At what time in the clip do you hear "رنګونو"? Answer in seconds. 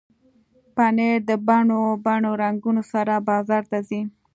2.43-2.81